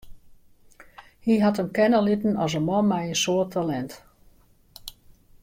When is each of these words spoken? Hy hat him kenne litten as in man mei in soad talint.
Hy 1.25 1.35
hat 1.43 1.59
him 1.59 1.69
kenne 1.77 1.99
litten 2.07 2.39
as 2.45 2.53
in 2.59 2.65
man 2.69 2.85
mei 2.89 3.05
in 3.13 3.19
soad 3.23 3.47
talint. 3.51 3.93